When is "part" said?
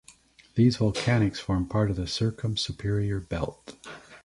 1.67-1.91